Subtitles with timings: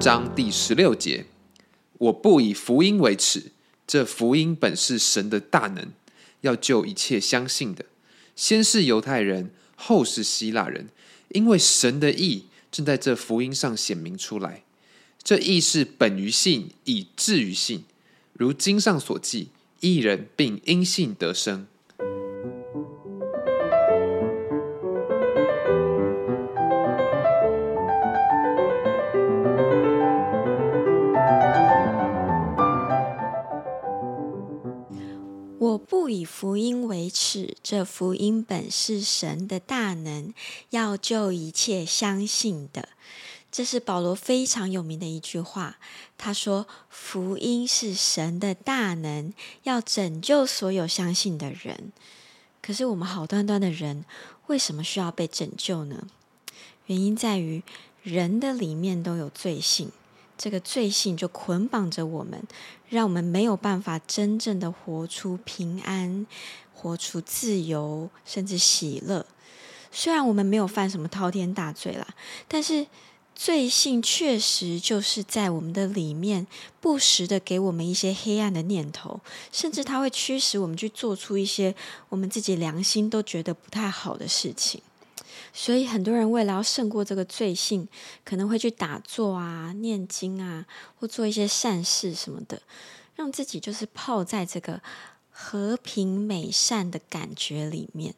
[0.00, 1.26] 章第十六节：
[1.98, 3.50] 我不以福音为耻，
[3.84, 5.88] 这福音本是神的大能，
[6.42, 7.84] 要救一切相信的，
[8.36, 10.88] 先是犹太人，后是希腊人，
[11.30, 14.62] 因为神的意正在这福音上显明出来。
[15.20, 17.84] 这意是本于信，以至于信，
[18.32, 19.48] 如经上所记：
[19.80, 21.66] 一人并因信得生。
[35.60, 40.32] 我不以福音为耻，这福音本是神的大能，
[40.70, 42.90] 要救一切相信的。
[43.50, 45.78] 这是保罗非常有名的一句话。
[46.16, 49.32] 他说：“福音是神的大能，
[49.64, 51.92] 要拯救所有相信的人。”
[52.62, 54.04] 可是我们好端端的人，
[54.46, 56.06] 为什么需要被拯救呢？
[56.86, 57.64] 原因在于
[58.04, 59.90] 人的里面都有罪性。
[60.38, 62.40] 这个罪性就捆绑着我们，
[62.88, 66.26] 让我们没有办法真正的活出平安，
[66.72, 69.26] 活出自由，甚至喜乐。
[69.90, 72.06] 虽然我们没有犯什么滔天大罪啦，
[72.46, 72.86] 但是
[73.34, 76.46] 罪性确实就是在我们的里面，
[76.80, 81.74] 不时的给我们一些黑暗的念头，甚至它会驱使我们去做出一些
[82.08, 84.82] 我们自己良心都觉得不太好的事情。
[85.60, 87.88] 所以很多人为了要胜过这个罪性，
[88.24, 90.64] 可能会去打坐啊、念经啊，
[90.94, 92.62] 或做一些善事什么的，
[93.16, 94.80] 让自己就是泡在这个
[95.32, 98.14] 和平美善的感觉里面。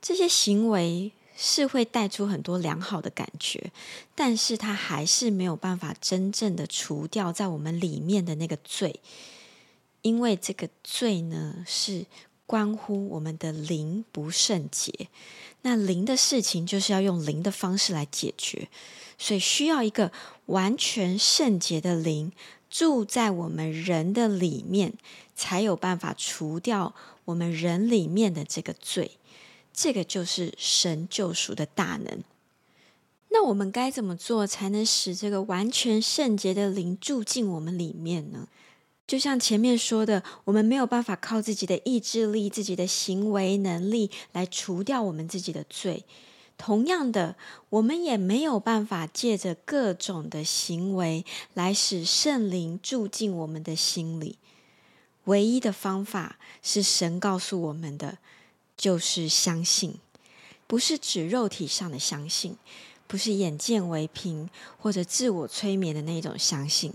[0.00, 3.70] 这些行为是会带出很多良好的感觉，
[4.14, 9.00] 但是它还是没有办法真正的除掉在我们里面的那个罪，
[10.00, 12.06] 因为这个罪呢是。
[12.48, 14.90] 关乎我们的灵不圣洁，
[15.60, 18.70] 那灵的事情就是要用灵的方式来解决，
[19.18, 20.10] 所以需要一个
[20.46, 22.32] 完全圣洁的灵
[22.70, 24.94] 住在我们人的里面，
[25.36, 26.94] 才有办法除掉
[27.26, 29.10] 我们人里面的这个罪。
[29.74, 32.24] 这个就是神救赎的大能。
[33.28, 38.48] 那我们该怎么做才能使这个完全圣洁的灵住进我们里面呢？
[39.08, 46.04] 就像前面说的，我们没有办法靠自己的意志力、自己的行为能力来除掉我们自己的罪。
[46.58, 47.34] 同样的，
[47.70, 51.24] 我们也没有办法借着各种的行为
[51.54, 54.36] 来使圣灵住进我们的心里。
[55.24, 58.18] 唯一的方法是神告诉我们的，
[58.76, 59.94] 就是相信，
[60.66, 62.56] 不是指肉体上的相信，
[63.06, 66.92] 不是眼见为凭或者自我催眠的那种相信。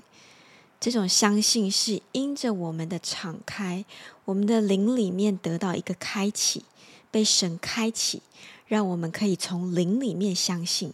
[0.83, 3.85] 这种相信是因着我们的敞开，
[4.25, 6.65] 我们的灵里面得到一个开启，
[7.09, 8.21] 被神开启，
[8.67, 10.91] 让我们可以从灵里面相信，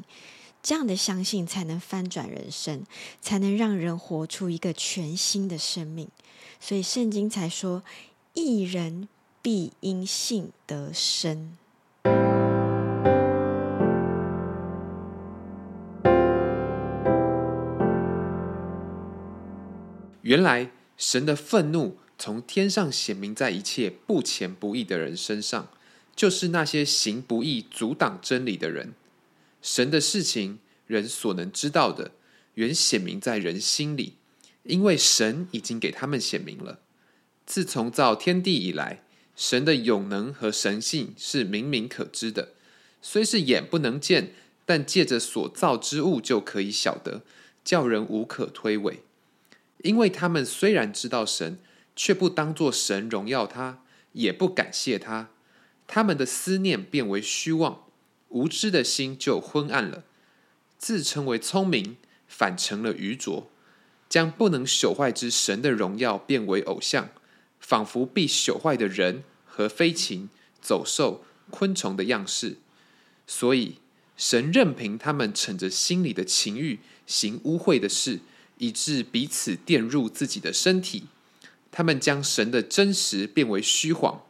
[0.61, 2.83] 这样的相信才能翻转人生，
[3.19, 6.07] 才能让人活出一个全新的生命。
[6.59, 7.81] 所以圣经才说
[8.35, 9.09] ：“一人
[9.41, 11.57] 必因信得生。”
[20.21, 25.69] 原来神的愤怒从天上显明在一切不虔不义的人身上，
[26.15, 28.93] 就是那些行不义、阻挡真理的人。
[29.61, 32.11] 神的事情，人所能知道的，
[32.55, 34.15] 原显明在人心里，
[34.63, 36.79] 因为神已经给他们显明了。
[37.45, 39.03] 自从造天地以来，
[39.35, 42.49] 神的永能和神性是明明可知的，
[43.01, 44.33] 虽是眼不能见，
[44.65, 47.21] 但借着所造之物就可以晓得，
[47.63, 48.97] 叫人无可推诿。
[49.83, 51.57] 因为他们虽然知道神，
[51.95, 53.81] 却不当作神荣耀他，
[54.13, 55.29] 也不感谢他，
[55.87, 57.85] 他们的思念变为虚妄，
[58.29, 60.03] 无知的心就昏暗了。
[60.77, 61.97] 自称为聪明，
[62.27, 63.49] 反成了愚拙，
[64.07, 67.09] 将不能朽坏之神的荣耀变为偶像，
[67.59, 70.29] 仿佛必朽坏的人和飞禽、
[70.61, 72.57] 走兽、昆虫的样式。
[73.27, 73.75] 所以
[74.17, 78.19] 神任凭他们逞着心里的情欲，行污秽的事。
[78.59, 81.07] 以致彼此玷入自己的身体，
[81.71, 84.21] 他们将神的真实变为虚谎，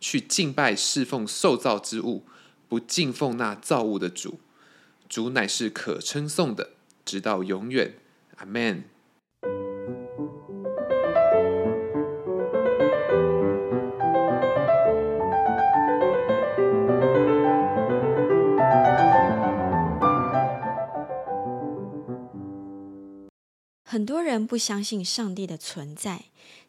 [0.00, 2.24] 去敬拜侍奉受造之物，
[2.68, 4.40] 不敬奉那造物的主。
[5.08, 6.70] 主乃是可称颂的，
[7.04, 7.94] 直到永远。
[8.36, 8.84] 阿门。
[23.92, 26.24] 很多人不相信上帝的存在，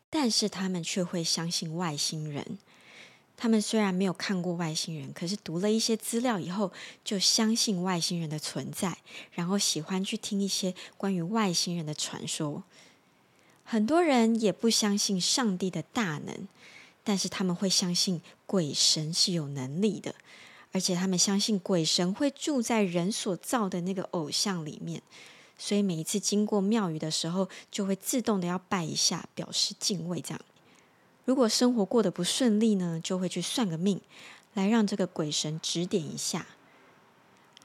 [0.09, 2.57] 但是他们却会相信外星人。
[3.37, 8.97] 他们虽然没有看过外星人，可是读了一些资料以后，就相信外星人的存在，
[9.31, 12.61] 然后喜欢去听一些关于外星人的传说。
[13.63, 16.49] 很多人也不相信上帝的大能，
[17.05, 20.13] 但是他们会相信鬼神是有能力的，
[20.73, 25.01] 而且他们相信鬼神会住在人所造的那个偶像里面，
[25.57, 30.19] 所以每一次经过庙宇的时候，就会自动的要拜一下，表示敬畏。
[30.19, 30.41] 这样，
[31.25, 34.01] 如果生活过得不顺利呢，就会去算个命，
[34.53, 36.47] 来让这个鬼神指点一下。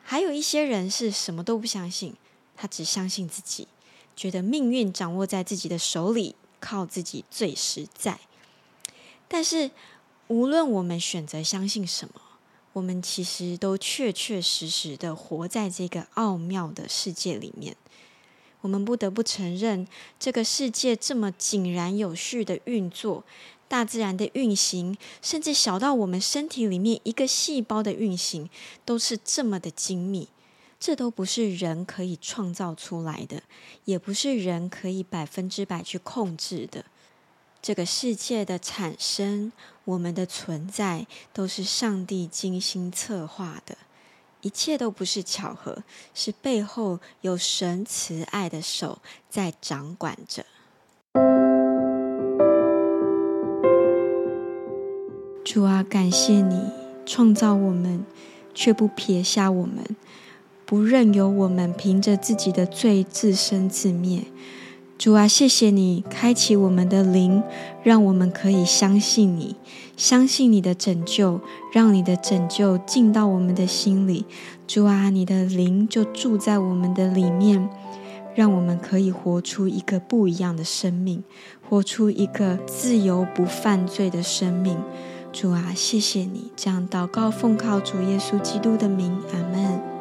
[0.02, 2.14] 还有一些人是什么都不相信，
[2.56, 3.69] 他只相信自己。
[4.17, 8.19] 觉得命运掌握在自己的手里，靠自己最实在。
[9.29, 9.70] 但是，
[10.26, 12.20] 无论我们选择相信什么，
[12.78, 17.76] 我们其实都确确实实的活在这个奥妙的世界里面。
[18.60, 19.86] 我们不得不承认，
[20.19, 23.25] 这个世界这么井然有序的运作，
[23.66, 28.48] 大自然的运行，甚至小到我们身体里面一个细胞的运行，
[28.84, 30.28] 都是这么的精密。
[30.78, 33.42] 这都不是人可以创造出来的，
[33.86, 36.84] 也不是人可以百分之百去控制的。
[37.60, 39.52] 这个世界的产生，
[39.84, 43.76] 我们的存在，都是上帝精心策划的，
[44.40, 45.82] 一切都不是巧合，
[46.14, 50.46] 是背后有神慈爱的手在掌管着。
[55.44, 56.70] 主啊，感谢你
[57.04, 58.04] 创造我们，
[58.54, 59.96] 却不撇下我们。
[60.64, 64.25] 不任由我们凭着自己的罪自生自灭，
[64.99, 67.41] 主啊，谢谢你开启我们的灵，
[67.85, 69.55] 让我们可以相信你，
[69.97, 71.41] 相信你的拯救，
[71.73, 74.27] 让你的拯救进到我们的心里。
[74.67, 77.71] 主啊，你的灵就住在我们的里面，
[78.35, 81.23] 让我们可以活出一个不一样的生命，
[81.69, 84.77] 活出一个自由不犯罪的生命。
[85.33, 89.98] 主啊，谢谢你这样祷告，奉靠主耶稣基督的名，阿门。